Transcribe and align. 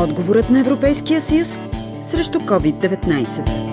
Отговорът 0.00 0.50
на 0.50 0.60
Европейския 0.60 1.20
съюз 1.20 1.58
срещу 2.02 2.38
COVID-19. 2.38 3.70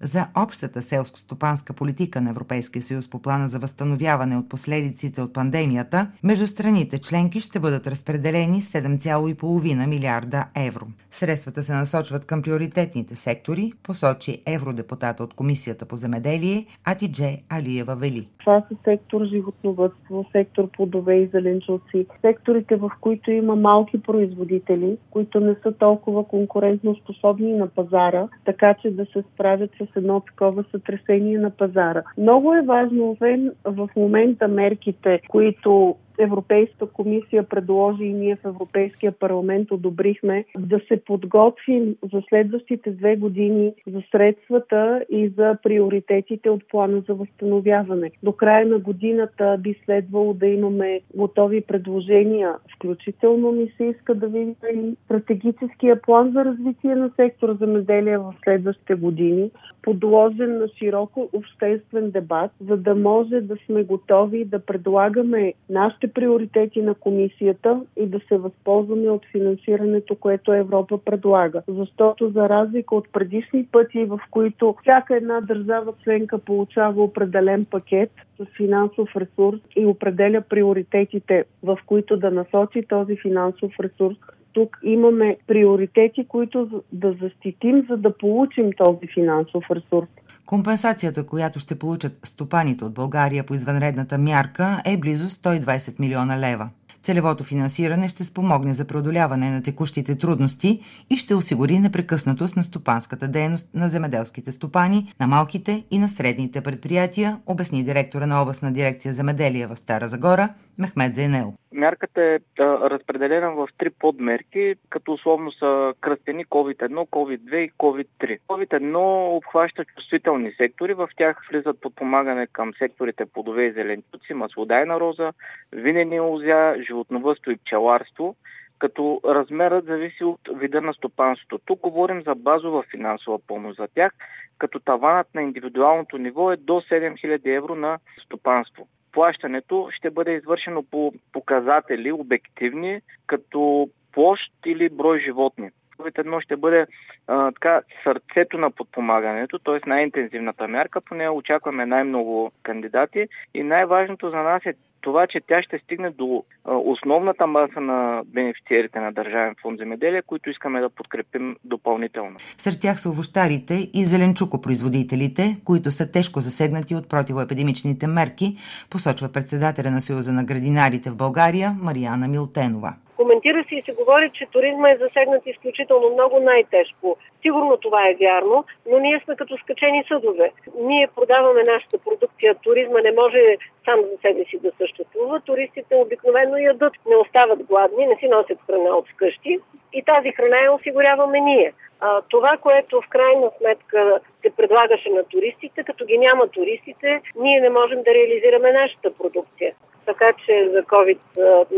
за 0.00 0.26
общата 0.34 0.82
селско-стопанска 0.82 1.72
политика 1.72 2.20
на 2.20 2.30
Европейския 2.30 2.82
съюз 2.82 3.10
по 3.10 3.22
плана 3.22 3.48
за 3.48 3.58
възстановяване 3.58 4.36
от 4.36 4.48
последиците 4.48 5.22
от 5.22 5.32
пандемията, 5.32 6.10
между 6.22 6.46
страните 6.46 6.98
членки 6.98 7.40
ще 7.40 7.60
бъдат 7.60 7.86
разпределени 7.86 8.62
7,5 8.62 9.86
милиарда 9.86 10.44
евро. 10.54 10.86
Средствата 11.10 11.62
се 11.62 11.74
насочват 11.74 12.24
към 12.24 12.42
приоритетните 12.42 13.16
сектори, 13.16 13.72
посочи 13.82 14.42
евродепутата 14.46 15.22
от 15.22 15.34
Комисията 15.34 15.86
по 15.86 15.96
земеделие 15.96 16.66
Атидже 16.84 17.42
Алиева 17.48 17.96
Вели. 17.96 18.28
Това 18.46 18.62
са 18.68 18.76
сектор 18.84 19.24
животновътство, 19.24 20.26
сектор 20.32 20.68
плодове 20.76 21.14
и 21.14 21.26
зеленчуци, 21.26 22.06
секторите, 22.20 22.76
в 22.76 22.90
които 23.00 23.30
има 23.30 23.56
малки 23.56 24.02
производители, 24.02 24.96
които 25.10 25.40
не 25.40 25.54
са 25.62 25.72
толкова 25.72 26.24
конкурентно 26.24 26.94
способни 26.94 27.52
на 27.52 27.66
пазара, 27.66 28.28
така 28.44 28.74
че 28.74 28.90
да 28.90 29.06
се 29.06 29.24
справят 29.34 29.70
с 29.70 29.96
едно 29.96 30.20
такова 30.20 30.64
сътресение 30.70 31.38
на 31.38 31.50
пазара. 31.50 32.02
Много 32.18 32.54
е 32.54 32.62
важно, 32.62 33.10
освен 33.10 33.52
в 33.64 33.88
момента 33.96 34.48
мерките, 34.48 35.20
които 35.28 35.96
Европейската 36.18 36.86
комисия 36.86 37.42
предложи 37.42 38.04
и 38.04 38.12
ние 38.12 38.36
в 38.36 38.44
Европейския 38.44 39.12
парламент 39.12 39.70
одобрихме 39.70 40.44
да 40.58 40.80
се 40.88 41.04
подготвим 41.04 41.96
за 42.12 42.22
следващите 42.28 42.90
две 42.90 43.16
години 43.16 43.72
за 43.86 44.02
средствата 44.12 45.04
и 45.10 45.28
за 45.28 45.56
приоритетите 45.62 46.50
от 46.50 46.68
плана 46.68 47.02
за 47.08 47.14
възстановяване. 47.14 48.10
До 48.22 48.32
края 48.32 48.66
на 48.66 48.78
годината 48.78 49.56
би 49.60 49.74
следвало 49.84 50.34
да 50.34 50.46
имаме 50.46 51.00
готови 51.16 51.60
предложения, 51.60 52.54
включително 52.76 53.52
ми 53.52 53.72
се 53.76 53.84
иска 53.84 54.14
да 54.14 54.26
видим 54.26 54.54
и 54.74 54.96
стратегическия 55.04 56.02
план 56.02 56.32
за 56.32 56.44
развитие 56.44 56.94
на 56.94 57.10
сектора 57.16 57.54
земеделие 57.54 58.18
в 58.18 58.34
следващите 58.44 58.94
години, 58.94 59.50
подложен 59.82 60.58
на 60.58 60.68
широко 60.78 61.28
обществен 61.32 62.10
дебат, 62.10 62.50
за 62.60 62.76
да 62.76 62.94
може 62.94 63.40
да 63.40 63.56
сме 63.66 63.84
готови 63.84 64.44
да 64.44 64.58
предлагаме 64.58 65.52
нашите 65.70 66.05
нашите 66.06 66.12
приоритети 66.14 66.82
на 66.82 66.94
комисията 66.94 67.80
и 67.96 68.06
да 68.06 68.20
се 68.28 68.38
възползваме 68.38 69.10
от 69.10 69.22
финансирането, 69.32 70.14
което 70.14 70.52
Европа 70.52 70.98
предлага. 70.98 71.62
Защото 71.68 72.30
за 72.30 72.48
разлика 72.48 72.94
от 72.94 73.08
предишни 73.12 73.66
пъти, 73.72 74.04
в 74.04 74.20
които 74.30 74.74
всяка 74.82 75.16
една 75.16 75.40
държава 75.40 75.92
членка 76.04 76.38
получава 76.38 77.02
определен 77.02 77.64
пакет 77.64 78.10
с 78.38 78.46
финансов 78.56 79.08
ресурс 79.16 79.60
и 79.76 79.86
определя 79.86 80.40
приоритетите, 80.40 81.44
в 81.62 81.78
които 81.86 82.16
да 82.16 82.30
насочи 82.30 82.82
този 82.88 83.16
финансов 83.16 83.72
ресурс, 83.80 84.16
тук 84.52 84.78
имаме 84.82 85.36
приоритети, 85.46 86.24
които 86.28 86.82
да 86.92 87.12
защитим, 87.22 87.86
за 87.90 87.96
да 87.96 88.10
получим 88.10 88.72
този 88.72 89.06
финансов 89.14 89.64
ресурс. 89.70 90.08
Компенсацията, 90.46 91.26
която 91.26 91.60
ще 91.60 91.78
получат 91.78 92.18
стопаните 92.24 92.84
от 92.84 92.94
България 92.94 93.44
по 93.44 93.54
извънредната 93.54 94.18
мярка 94.18 94.82
е 94.84 94.96
близо 94.96 95.28
120 95.28 96.00
милиона 96.00 96.38
лева. 96.38 96.68
Целевото 97.02 97.44
финансиране 97.44 98.08
ще 98.08 98.24
спомогне 98.24 98.74
за 98.74 98.84
преодоляване 98.84 99.50
на 99.50 99.62
текущите 99.62 100.18
трудности 100.18 100.80
и 101.10 101.16
ще 101.16 101.34
осигури 101.34 101.78
непрекъснатост 101.78 102.56
на 102.56 102.62
стопанската 102.62 103.28
дейност 103.28 103.68
на 103.74 103.88
земеделските 103.88 104.52
стопани, 104.52 105.12
на 105.20 105.26
малките 105.26 105.84
и 105.90 105.98
на 105.98 106.08
средните 106.08 106.60
предприятия, 106.60 107.40
обясни 107.46 107.84
директора 107.84 108.26
на 108.26 108.42
областна 108.42 108.72
дирекция 108.72 109.14
земеделие 109.14 109.66
в 109.66 109.76
Стара 109.76 110.08
Загора 110.08 110.48
Мехмед 110.78 111.14
Зейнел. 111.14 111.52
Мярката 111.72 112.22
е 112.22 112.38
разпределена 112.58 113.50
в 113.50 113.68
три 113.78 113.90
подмерки, 113.90 114.74
като 114.90 115.12
условно 115.12 115.52
са 115.52 115.94
кръстени 116.00 116.46
COVID-1, 116.46 117.08
COVID-2 117.08 117.54
и 117.56 117.70
COVID-3. 117.70 118.38
COVID-1 118.48 118.96
обхваща 119.36 119.84
чувствителни 119.84 120.52
сектори, 120.56 120.94
в 120.94 121.08
тях 121.16 121.46
влизат 121.50 121.80
подпомагане 121.80 122.46
към 122.46 122.72
секторите 122.78 123.26
плодове 123.26 123.64
и 123.64 123.72
зеленчуци, 123.72 124.34
маслодайна 124.34 125.00
роза, 125.00 125.32
винени 125.72 126.20
лозя, 126.20 126.74
животновътство 126.86 127.50
и 127.50 127.56
пчеларство, 127.56 128.36
като 128.78 129.20
размерът 129.24 129.84
зависи 129.84 130.24
от 130.24 130.40
вида 130.54 130.80
на 130.80 130.94
стопанството. 130.94 131.60
Тук 131.66 131.80
говорим 131.80 132.22
за 132.22 132.34
базова 132.34 132.82
финансова 132.82 133.38
помощ 133.46 133.76
за 133.76 133.88
тях, 133.94 134.12
като 134.58 134.80
таванът 134.80 135.34
на 135.34 135.42
индивидуалното 135.42 136.18
ниво 136.18 136.52
е 136.52 136.56
до 136.56 136.72
7000 136.72 137.56
евро 137.56 137.74
на 137.74 137.98
стопанство 138.24 138.88
плащането 139.16 139.88
ще 139.92 140.10
бъде 140.10 140.32
извършено 140.32 140.82
по 140.82 141.12
показатели 141.32 142.12
обективни, 142.12 143.00
като 143.26 143.88
площ 144.12 144.52
или 144.66 144.88
брой 144.88 145.20
животни. 145.20 145.70
Едно 146.18 146.40
ще 146.40 146.56
бъде 146.56 146.86
а, 147.26 147.52
така 147.52 147.80
сърцето 148.04 148.58
на 148.58 148.70
подпомагането, 148.70 149.58
т.е. 149.58 149.88
най-интензивната 149.88 150.68
мярка. 150.68 151.00
По 151.00 151.14
нея 151.14 151.32
очакваме 151.32 151.86
най-много 151.86 152.52
кандидати 152.62 153.28
и 153.54 153.62
най-важното 153.62 154.30
за 154.30 154.36
нас 154.36 154.62
е 154.66 154.74
това, 155.06 155.26
че 155.26 155.40
тя 155.48 155.62
ще 155.62 155.78
стигне 155.78 156.10
до 156.10 156.44
основната 156.64 157.46
маса 157.46 157.80
на 157.80 158.22
бенефициерите 158.26 159.00
на 159.00 159.12
Държавен 159.12 159.54
фонд 159.62 159.78
земеделие, 159.78 160.22
които 160.22 160.50
искаме 160.50 160.80
да 160.80 160.90
подкрепим 160.90 161.56
допълнително. 161.64 162.36
Сред 162.58 162.80
тях 162.80 163.00
са 163.00 163.10
овощарите 163.10 163.90
и 163.94 164.04
зеленчукопроизводителите, 164.04 165.56
които 165.64 165.90
са 165.90 166.12
тежко 166.12 166.40
засегнати 166.40 166.94
от 166.94 167.08
противоепидемичните 167.08 168.06
мерки, 168.06 168.56
посочва 168.90 169.32
председателя 169.32 169.90
на 169.90 170.00
Съюза 170.00 170.32
на 170.32 170.44
градинарите 170.44 171.10
в 171.10 171.16
България 171.16 171.70
Марияна 171.82 172.28
Милтенова. 172.28 172.94
Коментира 173.16 173.64
се 173.68 173.74
и 173.74 173.82
се 173.82 173.92
говори, 173.92 174.30
че 174.34 174.46
туризма 174.46 174.90
е 174.90 174.96
засегнат 174.96 175.46
изключително 175.46 176.10
много 176.10 176.40
най-тежко. 176.40 177.16
Сигурно 177.42 177.76
това 177.76 178.08
е 178.08 178.16
вярно, 178.20 178.64
но 178.90 178.98
ние 178.98 179.20
сме 179.24 179.36
като 179.36 179.56
скачени 179.58 180.04
съдове. 180.08 180.52
Ние 180.78 181.08
продаваме 181.16 181.62
нашата 181.62 181.98
продукция. 181.98 182.54
Туризма 182.54 183.00
не 183.00 183.12
може 183.12 183.56
сам 183.84 184.00
за 184.00 184.16
себе 184.22 184.44
си 184.44 184.58
да 184.58 184.72
съществува. 184.78 185.40
Туристите 185.40 185.94
обикновено 185.94 186.56
ядат, 186.56 186.92
не 187.08 187.16
остават 187.16 187.62
гладни, 187.62 188.06
не 188.06 188.16
си 188.16 188.28
носят 188.28 188.58
храна 188.66 188.90
от 188.96 189.08
вкъщи 189.08 189.58
и 189.92 190.02
тази 190.02 190.32
храна 190.32 190.58
я 190.58 190.72
осигуряваме 190.72 191.40
ние. 191.40 191.72
А, 192.00 192.22
това, 192.28 192.56
което 192.56 193.00
в 193.00 193.08
крайна 193.08 193.50
сметка 193.58 194.20
се 194.42 194.50
предлагаше 194.56 195.10
на 195.10 195.24
туристите, 195.24 195.84
като 195.84 196.04
ги 196.04 196.18
няма 196.18 196.48
туристите, 196.48 197.20
ние 197.36 197.60
не 197.60 197.70
можем 197.70 198.02
да 198.02 198.14
реализираме 198.14 198.72
нашата 198.72 199.14
продукция. 199.14 199.74
Така 200.06 200.32
че 200.46 200.70
за 200.72 200.82
COVID 200.82 201.18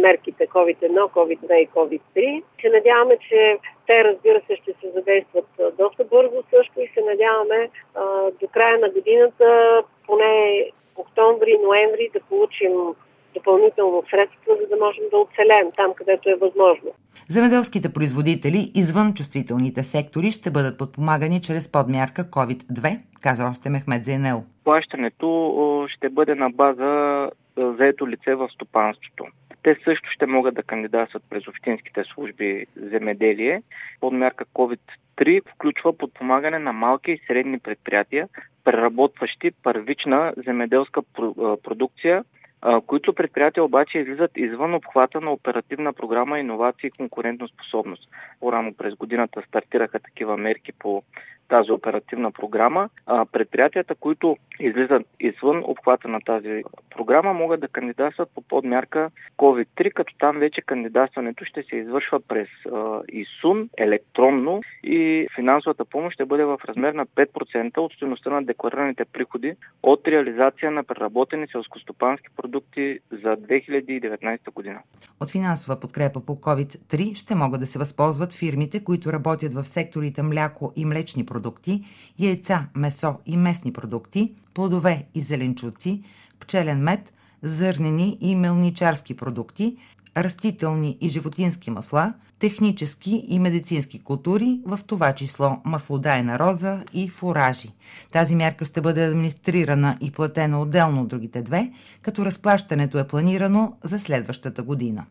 мерките 0.00 0.46
COVID-1, 0.46 0.98
COVID-2 1.18 1.54
и 1.54 1.68
COVID-3 1.68 2.42
се 2.60 2.68
надяваме, 2.68 3.16
че 3.28 3.58
те, 3.86 4.04
разбира 4.04 4.40
се, 4.46 4.56
ще 4.56 4.72
се 4.80 4.90
задействат 4.94 5.46
доста 5.78 6.04
бързо 6.04 6.42
също 6.50 6.80
и 6.80 6.90
се 6.94 7.00
надяваме 7.00 7.70
а, 7.94 8.00
до 8.40 8.48
края 8.48 8.78
на 8.78 8.88
годината, 8.90 9.82
поне 10.06 10.64
октомври, 10.96 11.58
ноември, 11.64 12.10
да 12.12 12.20
получим 12.20 12.72
допълнително 13.34 14.02
средства, 14.10 14.56
за 14.60 14.76
да 14.76 14.84
можем 14.84 15.04
да 15.10 15.16
оцелем 15.18 15.72
там, 15.76 15.94
където 15.94 16.30
е 16.30 16.34
възможно. 16.34 16.90
Земеделските 17.28 17.92
производители 17.92 18.72
извън 18.74 19.14
чувствителните 19.14 19.82
сектори 19.82 20.30
ще 20.30 20.50
бъдат 20.50 20.78
подпомагани 20.78 21.40
чрез 21.40 21.72
подмярка 21.72 22.22
COVID-2, 22.24 22.98
каза 23.22 23.48
още 23.50 23.70
Мехмед 23.70 24.04
Зенел. 24.04 24.44
Плащането 24.64 25.86
ще 25.88 26.08
бъде 26.08 26.34
на 26.34 26.50
база 26.50 27.30
заето 27.58 28.08
лице 28.08 28.34
в 28.34 28.48
стопанството. 28.48 29.26
Те 29.62 29.76
също 29.84 30.10
ще 30.10 30.26
могат 30.26 30.54
да 30.54 30.62
кандидатстват 30.62 31.22
през 31.30 31.48
общинските 31.48 32.04
служби 32.04 32.66
земеделие. 32.76 33.62
Подмярка 34.00 34.44
COVID-3 34.44 35.42
включва 35.54 35.98
подпомагане 35.98 36.58
на 36.58 36.72
малки 36.72 37.10
и 37.10 37.20
средни 37.26 37.58
предприятия, 37.58 38.28
преработващи 38.64 39.50
първична 39.62 40.32
земеделска 40.36 41.02
продукция 41.62 42.24
които 42.86 43.12
предприятия 43.14 43.64
обаче 43.64 43.98
излизат 43.98 44.30
извън 44.36 44.74
обхвата 44.74 45.20
на 45.20 45.32
оперативна 45.32 45.92
програма 45.92 46.38
Инновации 46.38 46.86
и 46.86 46.90
конкурентоспособност. 46.90 48.08
По-рано 48.40 48.74
през 48.74 48.94
годината 48.94 49.42
стартираха 49.48 49.98
такива 49.98 50.36
мерки 50.36 50.72
по 50.72 51.02
тази 51.48 51.72
оперативна 51.72 52.30
програма. 52.30 52.88
Предприятията, 53.32 53.94
които 53.94 54.36
излизат 54.60 55.06
извън 55.20 55.62
обхвата 55.64 56.08
на 56.08 56.20
тази 56.20 56.62
програма, 56.98 57.32
могат 57.32 57.60
да 57.60 57.68
кандидатстват 57.68 58.30
по 58.34 58.42
подмярка 58.42 59.10
COVID-3, 59.38 59.92
като 59.92 60.14
там 60.18 60.38
вече 60.38 60.62
кандидатстването 60.62 61.44
ще 61.44 61.62
се 61.62 61.76
извършва 61.76 62.20
през 62.28 62.48
ИСУН 63.12 63.68
електронно 63.78 64.60
и 64.84 65.28
финансовата 65.34 65.84
помощ 65.84 66.14
ще 66.14 66.24
бъде 66.24 66.44
в 66.44 66.58
размер 66.68 66.92
на 66.92 67.06
5% 67.06 67.78
от 67.78 67.92
стоеността 67.92 68.30
на 68.30 68.42
декларираните 68.44 69.04
приходи 69.04 69.52
от 69.82 70.08
реализация 70.08 70.70
на 70.70 70.84
преработени 70.84 71.46
селскостопански 71.52 72.26
продукти 72.36 72.98
за 73.10 73.36
2019 73.36 74.52
година. 74.52 74.80
От 75.20 75.30
финансова 75.30 75.80
подкрепа 75.80 76.20
по 76.26 76.36
COVID-3 76.36 77.14
ще 77.14 77.34
могат 77.34 77.60
да 77.60 77.66
се 77.66 77.78
възползват 77.78 78.32
фирмите, 78.32 78.84
които 78.84 79.12
работят 79.12 79.54
в 79.54 79.64
секторите 79.64 80.22
мляко 80.22 80.72
и 80.76 80.84
млечни 80.84 81.26
продукти, 81.26 81.80
яйца, 82.18 82.58
месо 82.76 83.14
и 83.26 83.36
местни 83.36 83.72
продукти, 83.72 84.32
плодове 84.58 85.06
и 85.14 85.20
зеленчуци, 85.20 86.02
пчелен 86.40 86.82
мед, 86.82 87.12
зърнени 87.42 88.18
и 88.20 88.36
мелничарски 88.36 89.16
продукти, 89.16 89.76
растителни 90.16 90.98
и 91.00 91.08
животински 91.08 91.70
масла, 91.70 92.14
технически 92.38 93.24
и 93.28 93.38
медицински 93.38 93.98
култури, 94.00 94.60
в 94.66 94.80
това 94.86 95.14
число 95.14 95.60
маслодайна 95.64 96.38
роза 96.38 96.82
и 96.92 97.08
фуражи. 97.08 97.68
Тази 98.10 98.36
мярка 98.36 98.64
ще 98.64 98.80
бъде 98.80 99.06
администрирана 99.06 99.98
и 100.00 100.10
платена 100.10 100.60
отделно 100.60 101.02
от 101.02 101.08
другите 101.08 101.42
две, 101.42 101.72
като 102.02 102.24
разплащането 102.24 102.98
е 102.98 103.08
планирано 103.08 103.76
за 103.84 103.98
следващата 103.98 104.62
година. 104.62 105.04